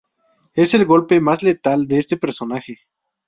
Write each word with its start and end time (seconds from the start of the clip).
Es 0.55 0.73
el 0.73 0.85
golpe 0.85 1.21
más 1.21 1.43
letal 1.43 1.85
de 1.85 1.99
este 1.99 2.17
personaje. 2.17 2.79